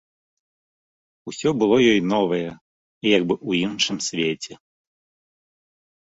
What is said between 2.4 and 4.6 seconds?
і як бы ў іншым свеце.